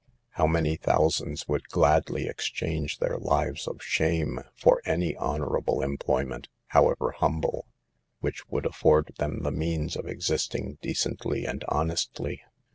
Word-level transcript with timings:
How 0.31 0.47
many 0.47 0.77
thousands 0.77 1.47
would 1.47 1.69
gladly 1.69 2.25
exchange 2.27 2.97
their 2.97 3.17
lives 3.19 3.67
of 3.67 3.83
shame 3.83 4.39
for 4.55 4.81
any 4.83 5.15
honorable 5.15 5.83
employ 5.83 6.25
ment, 6.25 6.47
however 6.69 7.11
humble, 7.11 7.67
which 8.19 8.49
would 8.49 8.65
afford 8.65 9.13
them 9.19 9.43
the 9.43 9.51
means 9.51 9.95
of 9.95 10.07
existing 10.07 10.79
decently 10.81 11.45
and 11.45 11.63
hon 11.69 11.89
estly 11.89 12.39